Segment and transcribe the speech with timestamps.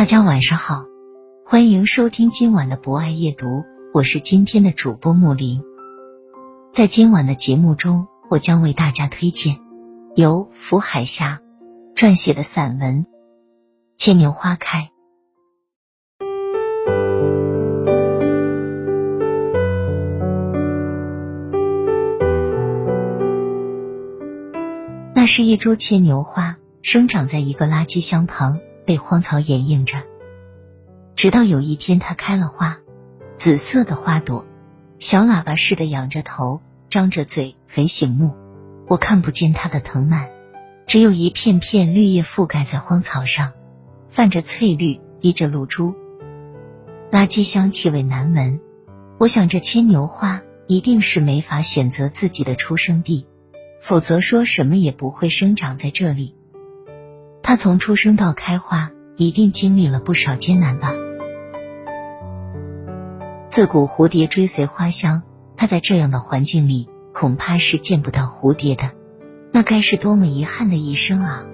[0.00, 0.86] 大家晚上好，
[1.44, 5.62] 欢迎收听今晚的博爱夜读，我是今天的主播木林。
[6.72, 9.58] 在今晚的节目中，我将为大家推荐
[10.16, 11.40] 由福海霞
[11.94, 13.04] 撰写的散文
[13.94, 14.88] 《牵牛花开》。
[25.14, 28.60] 那是一株牵牛花，生长在一个垃圾箱旁。
[28.84, 29.98] 被荒草掩映着，
[31.14, 32.78] 直到有一天它开了花，
[33.36, 34.46] 紫色的花朵，
[34.98, 38.34] 小喇叭似的仰着头，张着嘴，很醒目。
[38.88, 40.30] 我看不见它的藤蔓，
[40.86, 43.52] 只有一片片绿叶覆盖在荒草上，
[44.08, 45.94] 泛着翠绿，滴着露珠。
[47.12, 48.60] 垃圾箱气味难闻，
[49.18, 53.26] 我想这牵牛花一定是没法选择自己的出生地，
[53.80, 56.34] 否则说什么也不会生长在这里。
[57.42, 60.94] 它从出生到开花，一定经历了不少艰难吧？
[63.48, 65.22] 自古蝴蝶追随花香，
[65.56, 68.92] 它在这样的环境里，恐怕是见不到蝴蝶的。
[69.52, 71.44] 那该是多么遗憾的一生啊！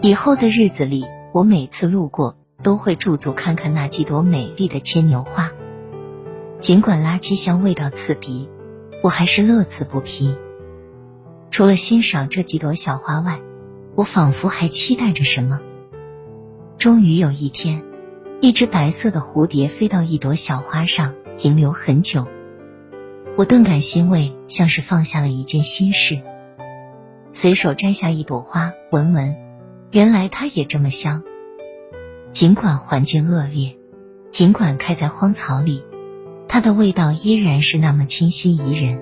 [0.00, 1.04] 以后的日子里，
[1.34, 5.50] 我每次路过，都会驻足看看那几朵美丽的牵牛花。
[6.58, 8.48] 尽管垃圾箱味道刺鼻。
[9.02, 10.36] 我还是乐此不疲。
[11.50, 13.40] 除了欣赏这几朵小花外，
[13.94, 15.60] 我仿佛还期待着什么。
[16.78, 17.82] 终于有一天，
[18.40, 22.26] 一只白色的蝴蝶飞到一朵小花上，停留很久。
[23.36, 26.22] 我顿感欣慰，像是放下了一件心事。
[27.30, 29.36] 随手摘下一朵花，闻闻，
[29.90, 31.22] 原来它也这么香。
[32.30, 33.76] 尽管环境恶劣，
[34.28, 35.82] 尽管开在荒草里。
[36.52, 39.00] 它的味道依然是那么清新宜人。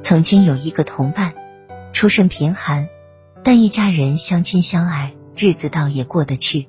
[0.00, 1.34] 曾经有一个同伴，
[1.92, 2.88] 出身贫寒，
[3.44, 6.68] 但一家人相亲相爱，日子倒也过得去。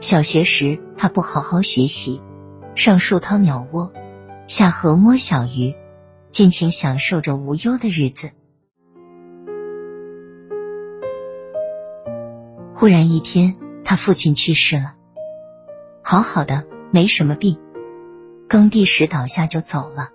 [0.00, 2.20] 小学时，他不好好学习，
[2.74, 3.92] 上树掏鸟窝，
[4.48, 5.76] 下河摸小鱼，
[6.30, 8.32] 尽情享受着无忧的日子。
[12.74, 13.54] 忽然一天。
[13.84, 14.94] 他父亲去世了，
[16.02, 17.58] 好好的，没什么病，
[18.48, 20.10] 耕地时倒下就走了。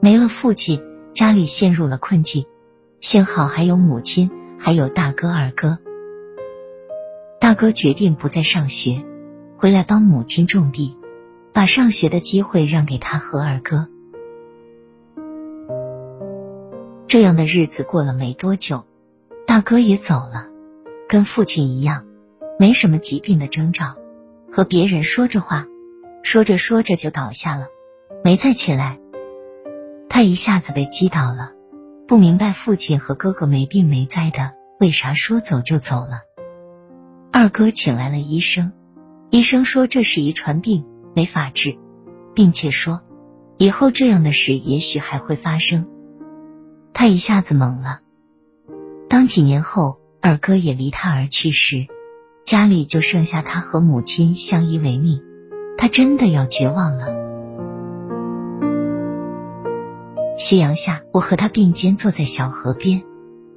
[0.00, 0.82] 没了父亲，
[1.12, 2.46] 家里陷入了困境。
[3.00, 5.78] 幸好还有母亲，还有大哥、二哥。
[7.38, 9.04] 大哥决定不再上学，
[9.58, 10.96] 回来帮母亲种地，
[11.52, 13.88] 把上学的机会让给他和二哥。
[17.06, 18.84] 这样的日子过了没多久，
[19.46, 20.48] 大哥也走了，
[21.06, 22.06] 跟父亲一样。
[22.56, 23.96] 没什么疾病的征兆，
[24.52, 25.66] 和别人说着话，
[26.22, 27.66] 说着说着就倒下了，
[28.22, 29.00] 没再起来。
[30.08, 31.52] 他一下子被击倒了，
[32.06, 36.20] 不明白父亲和哥哥没病没灾的，为啥说走就走了。
[37.32, 38.70] 二哥请来了医生，
[39.30, 41.76] 医生说这是遗传病，没法治，
[42.34, 43.00] 并且说
[43.58, 45.88] 以后这样的事也许还会发生。
[46.92, 47.98] 他一下子懵了。
[49.08, 51.88] 当几年后二哥也离他而去时。
[52.44, 55.22] 家里就剩下他和母亲相依为命，
[55.78, 57.06] 他真的要绝望了。
[60.36, 63.02] 夕阳下，我和他并肩坐在小河边，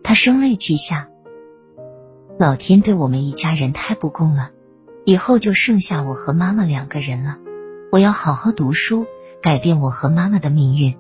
[0.04, 1.10] 他声泪俱下。
[2.39, 4.51] 老天对我们一家人太不公了，
[5.04, 7.40] 以后就剩下我和妈妈两个人了。
[7.92, 9.06] 我要好好读书，
[9.42, 10.95] 改变我和妈妈的命运。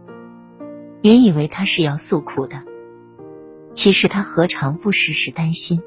[1.03, 2.63] 原以为他是要诉苦的，
[3.73, 5.81] 其实他何尝不时时担心。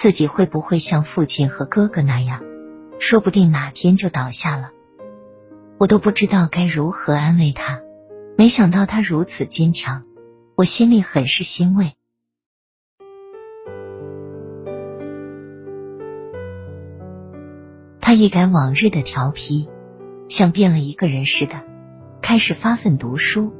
[0.00, 2.42] 自己会不会像父亲和哥哥那样，
[2.98, 4.70] 说不定哪天就倒下了。
[5.76, 7.82] 我都不知道该如何安慰他。
[8.38, 10.04] 没想到他如此坚强，
[10.54, 11.92] 我心里很是欣慰。
[18.00, 19.68] 他一改往日的调皮，
[20.30, 21.62] 像变了一个人似的，
[22.22, 23.52] 开始发奋读书。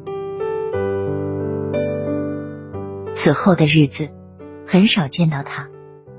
[3.13, 4.09] 此后的日子，
[4.67, 5.69] 很少见到他。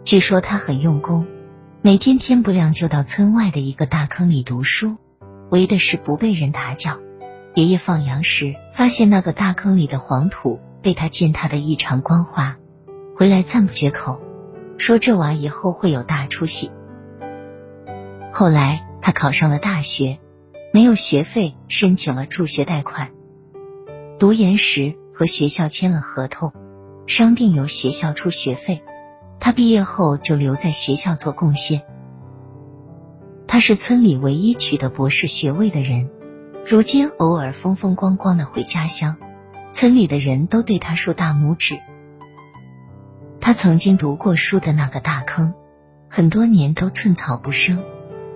[0.04, 1.28] 据说他很用功，
[1.82, 4.98] 每天天不亮就到村外的一个大坑里读书，
[5.50, 7.00] 为的是不被人打搅。
[7.54, 12.58] 爷爷放羊时，发现那个大坑里的黄土被他践踏的异常光滑，
[13.16, 14.20] 回来赞不绝口，
[14.78, 16.72] 说这娃以后会有大出息。
[18.32, 20.20] 后来他考上了大学，
[20.74, 23.12] 没有学费，申请了助学贷款。
[24.18, 26.54] 读研时和学校签了合同，
[27.06, 28.82] 商定由学校出学费。
[29.42, 31.82] 他毕业后就留在学校做贡献。
[33.48, 36.10] 他是村里唯一取得博士学位的人。
[36.66, 39.18] 如今偶尔风风光光的回家乡，
[39.72, 41.80] 村里的人都对他竖大拇指。
[43.42, 45.56] 他曾经读过书的那个大坑，
[46.08, 47.84] 很多年都寸草不生。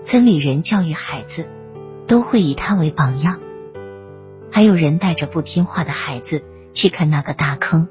[0.02, 1.48] 村里人教育孩子，
[2.08, 3.40] 都会以他为榜样。
[4.52, 7.88] 还有人带着不听话的孩子去看那个大坑。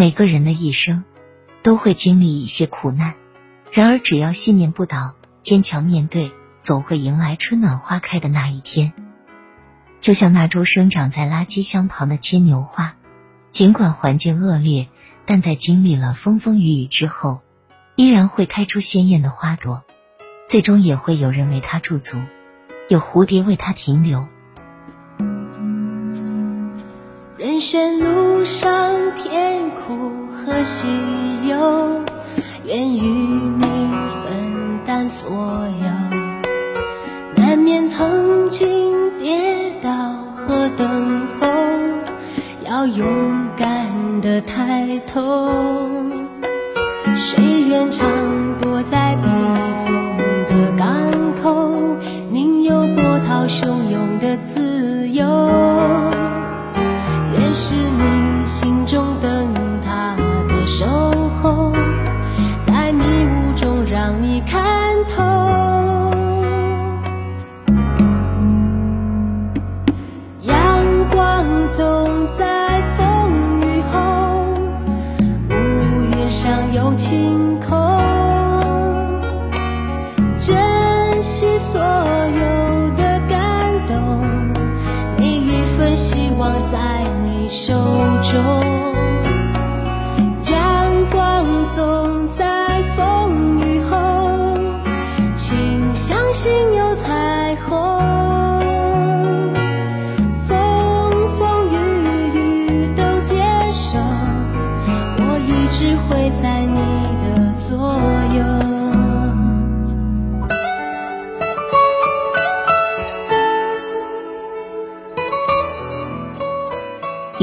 [0.00, 1.04] 每个人的一生
[1.62, 3.16] 都会经历一些苦难。
[3.70, 8.94] 然而，只要信念不倒，坚强面对，总会迎来春暖花开的那一天。
[9.98, 12.96] 就像那株生长在垃圾箱旁的牵牛花，
[13.50, 14.88] 尽管环境恶劣，
[15.26, 17.42] 但在经历了风风雨雨之后，
[17.94, 19.84] 依然会开出鲜艳的花朵。
[20.46, 22.16] 最终也会有人为它驻足，
[22.88, 24.26] 有蝴蝶为它停留。
[27.36, 30.10] 人生路上，甜苦
[30.46, 30.86] 和喜
[31.48, 32.02] 忧。
[32.64, 33.66] 愿与你
[34.24, 35.30] 分担所
[35.82, 35.88] 有，
[37.36, 39.90] 难免曾经跌倒
[40.36, 41.48] 和等候，
[42.64, 43.06] 要勇
[43.56, 45.50] 敢的抬头。
[47.16, 48.06] 谁愿尝
[87.62, 87.74] 手
[88.22, 88.89] 中。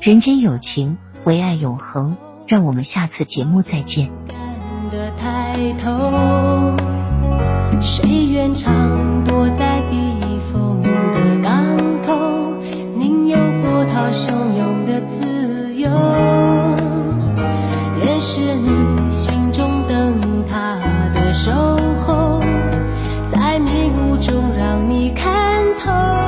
[0.00, 2.16] 人间有情，唯爱永恒。
[2.46, 4.10] 让我们下次节目再见。
[7.80, 9.96] 谁愿常躲在避
[10.50, 10.90] 风的
[11.42, 11.76] 港
[12.06, 12.52] 口，
[12.96, 15.90] 宁有波涛汹涌的自由？
[18.02, 20.78] 愿是你心中灯塔
[21.12, 21.52] 的守
[22.00, 22.40] 候，
[23.28, 26.27] 在迷雾中让你看透。